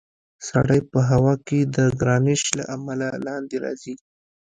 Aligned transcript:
سړی 0.49 0.79
په 0.91 0.99
هوا 1.09 1.33
کې 1.47 1.59
د 1.75 1.77
ګرانش 1.99 2.41
له 2.57 2.63
امله 2.75 3.07
لاندې 3.27 3.57
راځي. 3.63 3.95